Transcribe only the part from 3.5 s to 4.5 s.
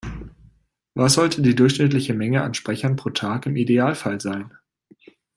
Idealfall sein?